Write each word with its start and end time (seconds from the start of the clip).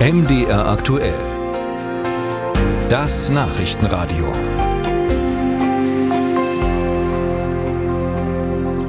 MDR 0.00 0.66
aktuell. 0.66 1.14
Das 2.88 3.28
Nachrichtenradio. 3.28 4.32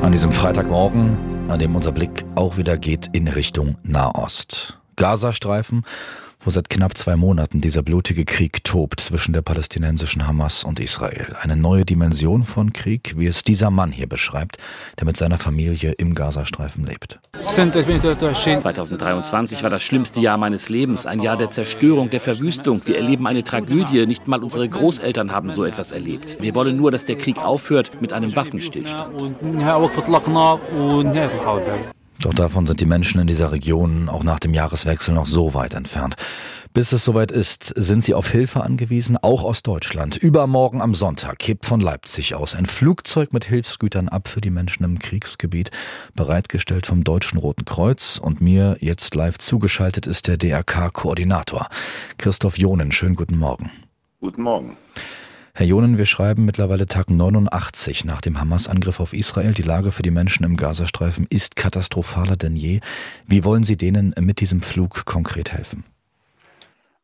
An 0.02 0.14
diesem 0.14 0.32
Freitagmorgen, 0.32 1.18
an 1.50 1.60
dem 1.60 1.76
unser 1.76 1.92
Blick 1.92 2.24
auch 2.36 2.56
wieder 2.56 2.78
geht 2.78 3.10
in 3.12 3.28
Richtung 3.28 3.76
Nahost. 3.84 4.80
Gazastreifen 4.96 5.84
wo 6.44 6.50
seit 6.50 6.70
knapp 6.70 6.98
zwei 6.98 7.16
Monaten 7.16 7.62
dieser 7.62 7.84
blutige 7.84 8.26
Krieg 8.26 8.64
tobt 8.64 9.00
zwischen 9.00 9.34
der 9.34 9.42
palästinensischen 9.42 10.28
Hamas 10.28 10.64
und 10.64 10.80
Israel. 10.80 11.36
Eine 11.40 11.56
neue 11.56 11.86
Dimension 11.86 12.44
von 12.44 12.74
Krieg, 12.74 13.14
wie 13.18 13.28
es 13.28 13.44
dieser 13.44 13.70
Mann 13.70 13.92
hier 13.92 14.08
beschreibt, 14.08 14.58
der 15.00 15.06
mit 15.06 15.18
seiner 15.18 15.38
Familie 15.38 15.92
im 15.94 16.16
Gazastreifen 16.16 16.86
lebt. 16.86 17.20
2023 17.40 19.64
war 19.64 19.70
das 19.70 19.84
schlimmste 19.84 20.20
Jahr 20.20 20.38
meines 20.38 20.70
Lebens, 20.70 21.06
ein 21.06 21.22
Jahr 21.22 21.38
der 21.38 21.52
Zerstörung, 21.52 22.10
der 22.10 22.20
Verwüstung. 22.20 22.82
Wir 22.86 22.98
erleben 22.98 23.28
eine 23.28 23.44
Tragödie, 23.44 24.06
nicht 24.06 24.28
mal 24.28 24.44
unsere 24.44 24.68
Großeltern 24.68 25.32
haben 25.32 25.52
so 25.52 25.64
etwas 25.64 25.92
erlebt. 25.92 26.38
Wir 26.42 26.56
wollen 26.56 26.76
nur, 26.76 26.92
dass 26.92 27.06
der 27.06 27.18
Krieg 27.18 27.38
aufhört 27.38 28.02
mit 28.02 28.14
einem 28.14 28.36
Waffenstillstand. 28.36 29.36
Doch 32.22 32.34
davon 32.36 32.68
sind 32.68 32.80
die 32.80 32.86
Menschen 32.86 33.20
in 33.20 33.26
dieser 33.26 33.52
Region 33.52 34.08
auch 34.08 34.24
nach 34.24 34.40
dem 34.40 34.54
Jahreswechsel 34.54 35.14
noch 35.14 35.26
so 35.26 35.56
weit 35.56 35.74
entfernt. 35.74 36.16
Bis 36.72 36.92
es 36.92 37.04
soweit 37.04 37.32
ist, 37.32 37.74
sind 37.76 38.04
sie 38.04 38.14
auf 38.14 38.30
Hilfe 38.30 38.62
angewiesen, 38.62 39.18
auch 39.18 39.44
aus 39.44 39.64
Deutschland. 39.64 40.18
Übermorgen 40.18 40.82
am 40.82 40.94
Sonntag 40.94 41.46
hebt 41.48 41.66
von 41.66 41.82
Leipzig 41.82 42.36
aus 42.36 42.56
ein 42.56 42.68
Flugzeug 42.68 43.34
mit 43.34 43.46
Hilfsgütern 43.46 44.08
ab 44.08 44.28
für 44.28 44.40
die 44.40 44.52
Menschen 44.52 44.84
im 44.84 45.00
Kriegsgebiet, 45.00 45.72
bereitgestellt 46.14 46.86
vom 46.86 47.04
Deutschen 47.04 47.40
Roten 47.40 47.66
Kreuz. 47.66 48.20
Und 48.20 48.40
mir 48.40 48.78
jetzt 48.80 49.16
live 49.16 49.40
zugeschaltet 49.40 50.06
ist 50.06 50.28
der 50.28 50.38
DRK-Koordinator. 50.38 51.68
Christoph 52.18 52.58
Jonen, 52.58 52.92
schönen 52.92 53.16
guten 53.16 53.38
Morgen. 53.38 53.72
Guten 54.20 54.44
Morgen. 54.44 54.78
Herr 55.54 55.66
Jonen, 55.66 55.98
wir 55.98 56.06
schreiben 56.06 56.46
mittlerweile 56.46 56.88
Tag 56.88 57.10
89 57.10 58.06
nach 58.06 58.22
dem 58.22 58.40
Hamas-Angriff 58.40 59.02
auf 59.02 59.14
Israel. 59.14 59.54
Die 59.54 59.64
Lage 59.64 59.92
für 59.92 60.02
die 60.02 60.10
Menschen 60.10 60.46
im 60.46 60.56
Gazastreifen 60.56 61.28
ist 61.30 61.58
katastrophaler 61.58 62.38
denn 62.38 62.56
je. 62.56 62.80
Wie 63.28 63.44
wollen 63.44 63.64
Sie 63.64 63.76
denen 63.76 64.16
mit 64.18 64.40
diesem 64.40 64.62
Flug 64.62 65.04
konkret 65.06 65.52
helfen? 65.52 65.84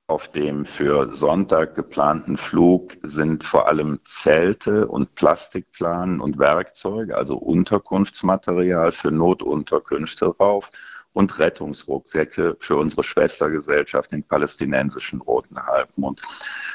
Auf 0.08 0.30
dem 0.30 0.64
für 0.64 1.14
Sonntag 1.14 1.76
geplanten 1.76 2.38
Flug 2.38 2.94
sind 3.04 3.44
vor 3.44 3.68
allem 3.68 4.00
Zelte 4.06 4.88
und 4.88 5.14
Plastikplanen 5.16 6.22
und 6.22 6.40
Werkzeuge, 6.40 7.18
also 7.18 7.36
Unterkunftsmaterial 7.36 8.94
für 8.94 9.12
Notunterkünfte 9.12 10.34
drauf 10.38 10.72
und 11.18 11.40
Rettungsrucksäcke 11.40 12.58
für 12.60 12.76
unsere 12.76 13.04
Schwestergesellschaft, 13.04 14.12
den 14.12 14.22
palästinensischen 14.22 15.20
Roten 15.20 15.58
Halbmond. 15.58 16.22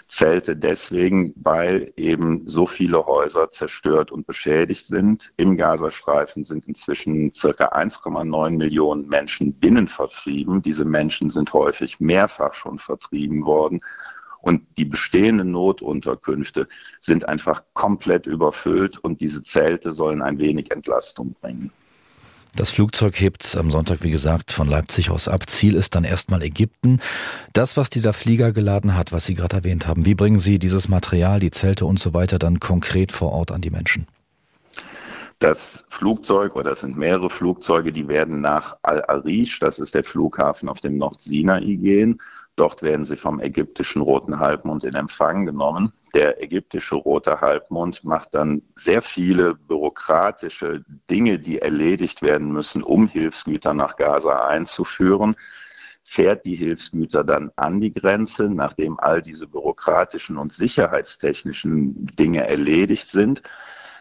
Zelte 0.08 0.56
deswegen, 0.56 1.32
weil 1.36 1.92
eben 1.96 2.48
so 2.48 2.66
viele 2.66 3.06
Häuser 3.06 3.52
zerstört 3.52 4.10
und 4.10 4.26
beschädigt 4.26 4.88
sind. 4.88 5.32
Im 5.36 5.56
Gazastreifen 5.56 6.44
sind 6.44 6.66
inzwischen 6.66 7.32
circa 7.32 7.66
1,9 7.66 8.56
Millionen 8.58 9.06
Menschen 9.06 9.52
binnenvertrieben. 9.54 10.60
Diese 10.60 10.84
Menschen 10.84 11.30
sind 11.30 11.52
häufig 11.52 12.00
mehrfach 12.00 12.54
schon 12.54 12.80
vertrieben 12.80 13.44
worden. 13.44 13.80
Und 14.40 14.62
die 14.76 14.86
bestehenden 14.86 15.52
Notunterkünfte 15.52 16.66
sind 16.98 17.28
einfach 17.28 17.62
komplett 17.74 18.26
überfüllt 18.26 18.98
und 18.98 19.20
diese 19.20 19.44
Zelte 19.44 19.92
sollen 19.92 20.20
ein 20.20 20.40
wenig 20.40 20.72
Entlastung 20.72 21.36
bringen. 21.40 21.70
Das 22.54 22.70
Flugzeug 22.70 23.18
hebt 23.18 23.56
am 23.56 23.70
Sonntag, 23.70 24.02
wie 24.02 24.10
gesagt, 24.10 24.52
von 24.52 24.68
Leipzig 24.68 25.10
aus 25.10 25.26
ab. 25.26 25.48
Ziel 25.48 25.74
ist 25.74 25.94
dann 25.94 26.04
erstmal 26.04 26.42
Ägypten. 26.42 27.00
Das, 27.54 27.78
was 27.78 27.88
dieser 27.88 28.12
Flieger 28.12 28.52
geladen 28.52 28.94
hat, 28.94 29.10
was 29.10 29.24
Sie 29.24 29.34
gerade 29.34 29.56
erwähnt 29.56 29.86
haben, 29.86 30.04
wie 30.04 30.14
bringen 30.14 30.38
Sie 30.38 30.58
dieses 30.58 30.86
Material, 30.88 31.40
die 31.40 31.50
Zelte 31.50 31.86
und 31.86 31.98
so 31.98 32.12
weiter 32.12 32.38
dann 32.38 32.60
konkret 32.60 33.10
vor 33.10 33.32
Ort 33.32 33.52
an 33.52 33.62
die 33.62 33.70
Menschen? 33.70 34.06
Das 35.38 35.86
Flugzeug 35.88 36.54
oder 36.54 36.72
es 36.72 36.80
sind 36.80 36.96
mehrere 36.96 37.30
Flugzeuge, 37.30 37.90
die 37.90 38.06
werden 38.06 38.42
nach 38.42 38.76
Al-Arish, 38.82 39.58
das 39.58 39.78
ist 39.78 39.94
der 39.94 40.04
Flughafen 40.04 40.68
auf 40.68 40.80
dem 40.80 40.98
Nordsinai 40.98 41.76
gehen. 41.76 42.20
Dort 42.56 42.82
werden 42.82 43.06
sie 43.06 43.16
vom 43.16 43.40
ägyptischen 43.40 44.02
Roten 44.02 44.38
Halbmond 44.38 44.84
in 44.84 44.94
Empfang 44.94 45.46
genommen. 45.46 45.92
Der 46.14 46.42
ägyptische 46.42 46.96
Rote 46.96 47.40
Halbmond 47.40 48.04
macht 48.04 48.34
dann 48.34 48.62
sehr 48.76 49.00
viele 49.00 49.54
bürokratische 49.54 50.84
Dinge, 51.08 51.38
die 51.38 51.60
erledigt 51.60 52.20
werden 52.20 52.52
müssen, 52.52 52.82
um 52.82 53.08
Hilfsgüter 53.08 53.72
nach 53.72 53.96
Gaza 53.96 54.46
einzuführen 54.46 55.34
fährt 56.04 56.44
die 56.44 56.56
Hilfsgüter 56.56 57.24
dann 57.24 57.50
an 57.56 57.80
die 57.80 57.94
Grenze, 57.94 58.50
nachdem 58.50 58.98
all 58.98 59.22
diese 59.22 59.46
bürokratischen 59.46 60.36
und 60.36 60.52
sicherheitstechnischen 60.52 62.06
Dinge 62.06 62.46
erledigt 62.46 63.10
sind. 63.10 63.42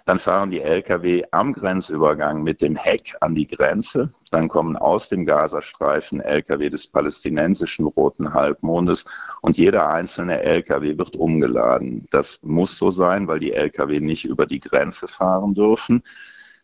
Dann 0.05 0.19
fahren 0.19 0.51
die 0.51 0.61
Lkw 0.61 1.23
am 1.31 1.53
Grenzübergang 1.53 2.43
mit 2.43 2.61
dem 2.61 2.75
Heck 2.75 3.15
an 3.21 3.35
die 3.35 3.47
Grenze. 3.47 4.11
Dann 4.31 4.47
kommen 4.47 4.75
aus 4.77 5.09
dem 5.09 5.25
Gazastreifen 5.25 6.21
Lkw 6.21 6.69
des 6.69 6.87
palästinensischen 6.87 7.85
Roten 7.85 8.33
Halbmondes 8.33 9.05
und 9.41 9.57
jeder 9.57 9.89
einzelne 9.89 10.41
Lkw 10.41 10.97
wird 10.97 11.15
umgeladen. 11.15 12.07
Das 12.11 12.39
muss 12.41 12.77
so 12.77 12.91
sein, 12.91 13.27
weil 13.27 13.39
die 13.39 13.53
Lkw 13.53 13.99
nicht 13.99 14.25
über 14.25 14.45
die 14.45 14.59
Grenze 14.59 15.07
fahren 15.07 15.53
dürfen. 15.53 16.03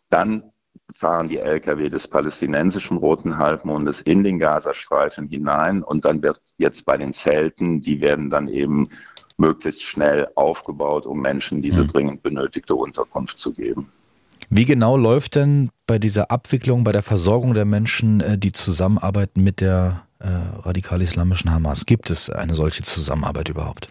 Dann 0.09 0.43
fahren 0.93 1.27
die 1.27 1.39
Lkw 1.39 1.89
des 1.89 2.07
palästinensischen 2.07 2.97
Roten 2.97 3.37
Halbmondes 3.37 4.01
in 4.01 4.23
den 4.23 4.39
Gazastreifen 4.39 5.27
hinein 5.27 5.83
und 5.83 6.05
dann 6.05 6.21
wird 6.23 6.41
jetzt 6.57 6.85
bei 6.85 6.97
den 6.97 7.13
Zelten, 7.13 7.81
die 7.81 8.01
werden 8.01 8.29
dann 8.29 8.47
eben 8.47 8.89
möglichst 9.37 9.83
schnell 9.83 10.27
aufgebaut, 10.35 11.05
um 11.05 11.21
Menschen 11.21 11.61
diese 11.61 11.83
mhm. 11.83 11.87
dringend 11.87 12.23
benötigte 12.23 12.75
Unterkunft 12.75 13.39
zu 13.39 13.53
geben. 13.53 13.91
Wie 14.49 14.65
genau 14.65 14.97
läuft 14.97 15.35
denn 15.35 15.71
bei 15.87 15.99
dieser 15.99 16.31
Abwicklung, 16.31 16.83
bei 16.83 16.91
der 16.91 17.03
Versorgung 17.03 17.53
der 17.53 17.65
Menschen 17.65 18.21
äh, 18.21 18.37
die 18.37 18.51
Zusammenarbeit 18.51 19.35
mit 19.35 19.61
der 19.61 20.03
äh, 20.19 20.27
radikal-islamischen 20.27 21.53
Hamas? 21.53 21.85
Gibt 21.85 22.09
es 22.09 22.29
eine 22.29 22.55
solche 22.55 22.83
Zusammenarbeit 22.83 23.49
überhaupt? 23.49 23.89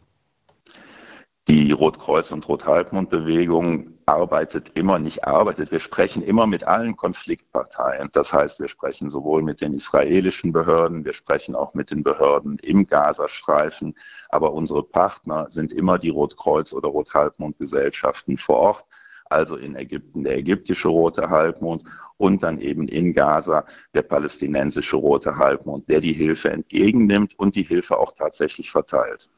Die 1.49 1.73
Rotkreuz- 1.73 2.33
und 2.33 2.49
Rothalbmond-Bewegung 2.49 3.96
arbeitet 4.09 4.71
immer, 4.75 5.01
nicht 5.01 5.25
arbeitet, 5.25 5.73
wir 5.73 5.81
sprechen 5.81 6.23
immer 6.23 6.47
mit 6.47 6.63
allen 6.63 6.97
Konfliktparteien. 6.97 8.09
Das 8.13 8.33
heißt, 8.33 8.61
wir 8.61 8.69
sprechen 8.69 9.11
sowohl 9.11 9.43
mit 9.43 9.61
den 9.61 9.75
israelischen 9.75 10.53
Behörden, 10.53 11.05
wir 11.05 11.13
sprechen 11.13 11.57
auch 11.57 11.75
mit 11.75 11.91
den 11.91 12.05
Behörden 12.05 12.57
im 12.63 12.87
Gazastreifen, 12.87 13.97
aber 14.29 14.53
unsere 14.53 14.85
Partner 14.85 15.49
sind 15.51 15.73
immer 15.73 15.99
die 15.99 16.13
Rotkreuz- 16.13 16.73
oder 16.73 16.89
Rothalbmond-Gesellschaften 16.89 18.37
vor 18.37 18.57
Ort, 18.57 18.85
also 19.29 19.57
in 19.57 19.75
Ägypten 19.75 20.23
der 20.23 20.39
ägyptische 20.39 20.87
Rote 20.87 21.29
Halbmond 21.29 21.83
und 22.17 22.45
dann 22.45 22.61
eben 22.61 22.87
in 22.87 23.13
Gaza 23.13 23.65
der 23.93 24.03
palästinensische 24.03 24.97
Rote 24.97 25.37
Halbmond, 25.37 25.91
der 25.91 26.01
die 26.01 26.13
Hilfe 26.13 26.51
entgegennimmt 26.51 27.37
und 27.41 27.57
die 27.57 27.65
Hilfe 27.65 27.99
auch 27.99 28.13
tatsächlich 28.13 28.71
verteilt. 28.71 29.29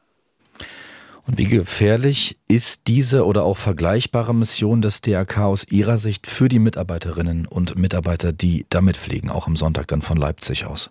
Und 1.29 1.37
wie 1.37 1.45
gefährlich 1.45 2.39
ist 2.47 2.87
diese 2.87 3.23
oder 3.23 3.43
auch 3.43 3.55
vergleichbare 3.55 4.33
Mission 4.33 4.81
des 4.81 5.01
DRK 5.01 5.41
aus 5.41 5.63
Ihrer 5.69 5.97
Sicht 5.97 6.25
für 6.25 6.49
die 6.49 6.57
Mitarbeiterinnen 6.57 7.45
und 7.45 7.77
Mitarbeiter, 7.77 8.33
die 8.33 8.65
damit 8.69 8.97
fliegen, 8.97 9.29
auch 9.29 9.45
am 9.45 9.55
Sonntag 9.55 9.89
dann 9.89 10.01
von 10.01 10.17
Leipzig 10.17 10.65
aus? 10.65 10.89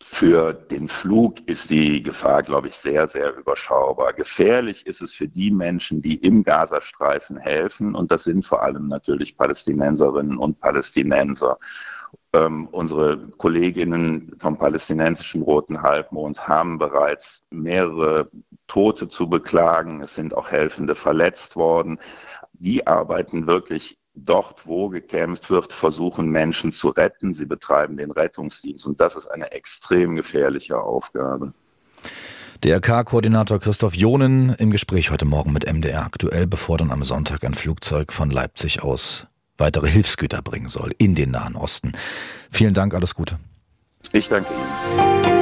Für 0.00 0.52
den 0.52 0.86
Flug 0.86 1.40
ist 1.48 1.68
die 1.68 2.00
Gefahr, 2.00 2.44
glaube 2.44 2.68
ich, 2.68 2.74
sehr, 2.74 3.08
sehr 3.08 3.36
überschaubar. 3.36 4.12
Gefährlich 4.12 4.86
ist 4.86 5.02
es 5.02 5.12
für 5.12 5.26
die 5.26 5.50
Menschen, 5.50 6.00
die 6.00 6.14
im 6.18 6.44
Gazastreifen 6.44 7.38
helfen. 7.38 7.96
Und 7.96 8.12
das 8.12 8.22
sind 8.22 8.44
vor 8.44 8.62
allem 8.62 8.86
natürlich 8.86 9.36
Palästinenserinnen 9.36 10.38
und 10.38 10.60
Palästinenser. 10.60 11.58
Ähm, 12.32 12.68
unsere 12.70 13.18
Kolleginnen 13.36 14.32
vom 14.38 14.56
palästinensischen 14.56 15.42
Roten 15.42 15.82
Halbmond 15.82 16.46
haben 16.46 16.78
bereits 16.78 17.42
mehrere 17.50 18.30
Tote 18.66 19.08
zu 19.08 19.28
beklagen. 19.28 20.02
Es 20.02 20.14
sind 20.14 20.34
auch 20.34 20.50
Helfende 20.50 20.94
verletzt 20.94 21.56
worden. 21.56 21.98
Die 22.52 22.86
arbeiten 22.86 23.46
wirklich 23.46 23.98
dort, 24.14 24.66
wo 24.66 24.88
gekämpft 24.88 25.50
wird, 25.50 25.72
versuchen 25.72 26.30
Menschen 26.30 26.72
zu 26.72 26.88
retten. 26.88 27.34
Sie 27.34 27.46
betreiben 27.46 27.96
den 27.96 28.10
Rettungsdienst 28.10 28.86
und 28.86 29.00
das 29.00 29.16
ist 29.16 29.26
eine 29.26 29.52
extrem 29.52 30.16
gefährliche 30.16 30.78
Aufgabe. 30.78 31.52
DRK-Koordinator 32.64 33.60
Christoph 33.60 33.94
Jonen 33.94 34.54
im 34.54 34.70
Gespräch 34.70 35.10
heute 35.10 35.26
Morgen 35.26 35.52
mit 35.52 35.70
MDR 35.70 36.04
aktuell, 36.04 36.46
bevor 36.46 36.78
dann 36.78 36.90
am 36.90 37.04
Sonntag 37.04 37.44
ein 37.44 37.54
Flugzeug 37.54 38.12
von 38.12 38.30
Leipzig 38.30 38.82
aus 38.82 39.26
weitere 39.58 39.88
Hilfsgüter 39.88 40.42
bringen 40.42 40.68
soll 40.68 40.92
in 40.98 41.14
den 41.14 41.30
Nahen 41.30 41.56
Osten. 41.56 41.92
Vielen 42.50 42.74
Dank, 42.74 42.94
alles 42.94 43.14
Gute. 43.14 43.38
Ich 44.12 44.28
danke 44.28 44.48
Ihnen. 44.52 45.35